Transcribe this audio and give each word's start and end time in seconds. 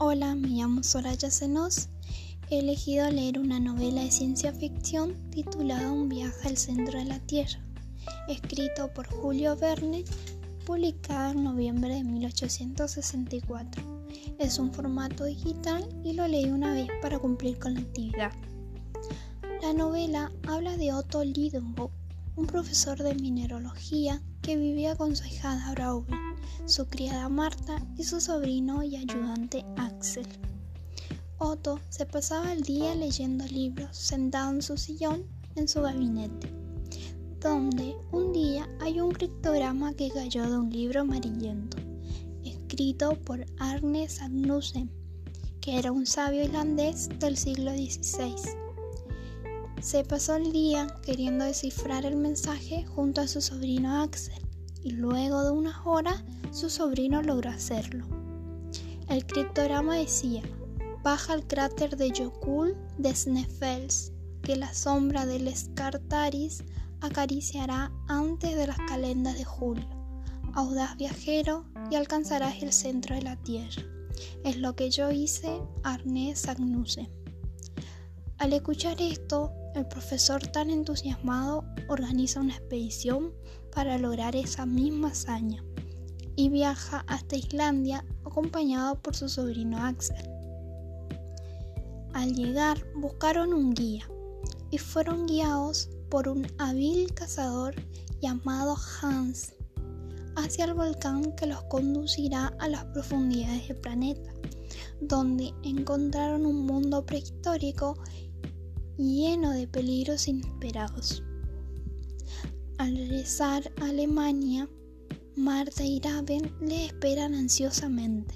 llamo 0.00 0.82
Soraya 0.82 1.30
Senos. 1.30 1.88
He 2.48 2.58
elegido 2.60 3.10
leer 3.10 3.38
una 3.38 3.60
novela 3.60 4.02
de 4.02 4.10
ciencia 4.10 4.52
ficción 4.52 5.14
titulada 5.30 5.92
Un 5.92 6.08
viaje 6.08 6.48
al 6.48 6.56
centro 6.56 6.98
de 6.98 7.04
la 7.04 7.18
Tierra, 7.20 7.60
escrito 8.26 8.92
por 8.94 9.06
Julio 9.06 9.56
Verne, 9.56 10.04
publicada 10.64 11.32
en 11.32 11.44
noviembre 11.44 11.96
de 11.96 12.04
1864. 12.04 13.82
Es 14.38 14.58
un 14.58 14.72
formato 14.72 15.24
digital 15.24 15.86
y 16.02 16.14
lo 16.14 16.26
leí 16.26 16.50
una 16.50 16.72
vez 16.72 16.88
para 17.02 17.18
cumplir 17.18 17.58
con 17.58 17.74
la 17.74 17.80
actividad. 17.80 18.32
La 19.60 19.74
novela 19.74 20.32
habla 20.48 20.78
de 20.78 20.94
Otto 20.94 21.22
Lidenbrock, 21.22 21.92
un 22.36 22.46
profesor 22.46 23.02
de 23.02 23.14
mineralogía 23.14 24.22
que 24.40 24.56
vivía 24.56 24.96
con 24.96 25.14
su 25.14 25.26
hijada 25.26 25.72
Braube, 25.72 26.16
su 26.66 26.86
criada 26.86 27.28
Marta 27.28 27.84
y 27.96 28.04
su 28.04 28.20
sobrino 28.20 28.82
y 28.82 28.96
ayudante 28.96 29.64
Axel. 29.76 30.26
Otto 31.38 31.80
se 31.88 32.06
pasaba 32.06 32.52
el 32.52 32.62
día 32.62 32.94
leyendo 32.94 33.44
libros 33.46 33.96
sentado 33.96 34.50
en 34.50 34.62
su 34.62 34.76
sillón 34.76 35.24
en 35.56 35.66
su 35.68 35.80
gabinete, 35.80 36.52
donde 37.40 37.96
un 38.12 38.32
día 38.32 38.68
hay 38.80 39.00
un 39.00 39.10
criptograma 39.10 39.94
que 39.94 40.10
cayó 40.10 40.48
de 40.48 40.58
un 40.58 40.70
libro 40.70 41.00
amarillento, 41.00 41.78
escrito 42.44 43.18
por 43.24 43.44
Arne 43.58 44.08
Sagnussen, 44.08 44.90
que 45.60 45.78
era 45.78 45.92
un 45.92 46.06
sabio 46.06 46.44
irlandés 46.44 47.08
del 47.18 47.36
siglo 47.36 47.72
XVI. 47.72 48.34
Se 49.80 50.04
pasó 50.04 50.36
el 50.36 50.52
día 50.52 50.86
queriendo 51.02 51.46
descifrar 51.46 52.04
el 52.04 52.16
mensaje 52.16 52.84
junto 52.84 53.22
a 53.22 53.28
su 53.28 53.40
sobrino 53.40 54.02
Axel 54.02 54.49
y 54.82 54.92
luego 54.92 55.42
de 55.44 55.50
unas 55.50 55.76
horas 55.84 56.22
su 56.52 56.70
sobrino 56.70 57.22
logró 57.22 57.50
hacerlo. 57.50 58.06
El 59.08 59.26
criptograma 59.26 59.96
decía, 59.96 60.42
baja 61.02 61.32
al 61.32 61.46
cráter 61.46 61.96
de 61.96 62.12
Jokul 62.16 62.76
de 62.98 63.14
Sneffels, 63.14 64.12
que 64.42 64.56
la 64.56 64.72
sombra 64.72 65.26
del 65.26 65.48
Escartaris 65.48 66.64
acariciará 67.00 67.92
antes 68.08 68.56
de 68.56 68.66
las 68.66 68.78
calendas 68.88 69.36
de 69.36 69.44
julio. 69.44 69.88
Audaz 70.54 70.96
viajero 70.96 71.64
y 71.90 71.96
alcanzarás 71.96 72.62
el 72.62 72.72
centro 72.72 73.14
de 73.14 73.22
la 73.22 73.36
Tierra. 73.36 73.82
Es 74.44 74.56
lo 74.58 74.74
que 74.74 74.90
yo 74.90 75.10
hice, 75.10 75.60
Arne 75.82 76.34
Sagnusse. 76.36 77.08
Al 78.38 78.52
escuchar 78.52 79.00
esto, 79.00 79.52
el 79.74 79.86
profesor 79.86 80.46
tan 80.48 80.70
entusiasmado 80.70 81.64
organiza 81.88 82.40
una 82.40 82.56
expedición 82.56 83.32
para 83.74 83.98
lograr 83.98 84.34
esa 84.34 84.66
misma 84.66 85.08
hazaña 85.08 85.64
y 86.36 86.48
viaja 86.48 87.04
hasta 87.06 87.36
Islandia 87.36 88.04
acompañado 88.24 89.00
por 89.00 89.14
su 89.14 89.28
sobrino 89.28 89.78
Axel. 89.78 90.28
Al 92.12 92.34
llegar 92.34 92.84
buscaron 92.96 93.54
un 93.54 93.72
guía 93.72 94.08
y 94.70 94.78
fueron 94.78 95.26
guiados 95.26 95.88
por 96.08 96.28
un 96.28 96.46
hábil 96.58 97.12
cazador 97.14 97.74
llamado 98.20 98.76
Hans 99.00 99.54
hacia 100.36 100.64
el 100.64 100.74
volcán 100.74 101.32
que 101.32 101.46
los 101.46 101.62
conducirá 101.64 102.54
a 102.58 102.68
las 102.68 102.84
profundidades 102.86 103.68
del 103.68 103.76
planeta, 103.78 104.32
donde 105.00 105.52
encontraron 105.62 106.46
un 106.46 106.66
mundo 106.66 107.04
prehistórico 107.04 107.96
lleno 109.00 109.50
de 109.50 109.66
peligros 109.66 110.28
inesperados. 110.28 111.22
Al 112.78 112.96
regresar 112.96 113.72
a 113.80 113.86
Alemania, 113.86 114.68
Marta 115.36 115.84
y 115.84 116.00
Raven 116.00 116.52
le 116.60 116.86
esperan 116.86 117.34
ansiosamente. 117.34 118.34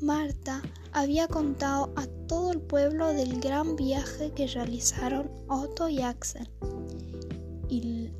Marta 0.00 0.62
había 0.92 1.28
contado 1.28 1.92
a 1.96 2.06
todo 2.26 2.52
el 2.52 2.60
pueblo 2.60 3.08
del 3.08 3.40
gran 3.40 3.76
viaje 3.76 4.32
que 4.32 4.46
realizaron 4.46 5.30
Otto 5.48 5.88
y 5.88 6.00
Axel. 6.00 6.48
Y, 7.68 8.10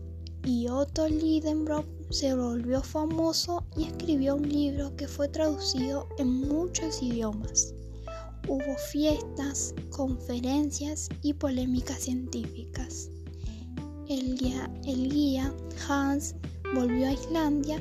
Otto 0.69 1.09
Lidenbrock 1.09 1.87
se 2.11 2.35
volvió 2.35 2.83
famoso 2.83 3.65
y 3.77 3.85
escribió 3.85 4.37
un 4.37 4.49
libro 4.49 4.95
que 4.97 5.09
fue 5.09 5.29
traducido 5.29 6.07
en 6.19 6.29
muchos 6.29 7.03
idiomas. 7.03 7.75
Hubo 8.49 8.77
fiestas, 8.91 9.75
conferencias 9.91 11.09
y 11.23 11.35
polémicas 11.35 12.01
científicas. 12.01 13.11
El 14.09 14.37
guía, 14.37 15.55
Hans 15.89 16.35
volvió 16.75 17.07
a 17.07 17.13
Islandia 17.13 17.81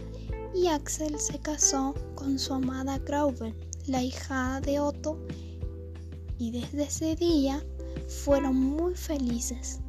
y 0.54 0.68
Axel 0.68 1.20
se 1.20 1.40
casó 1.40 1.96
con 2.16 2.38
su 2.38 2.54
amada 2.54 3.00
Grauben, 3.00 3.56
la 3.88 4.04
hijada 4.04 4.62
de 4.62 4.80
Otto, 4.80 5.20
y 6.38 6.52
desde 6.52 6.84
ese 6.84 7.16
día 7.16 7.64
fueron 8.08 8.56
muy 8.56 8.96
felices. 8.96 9.80